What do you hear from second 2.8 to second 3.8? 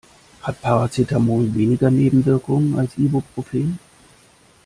Ibuprofen?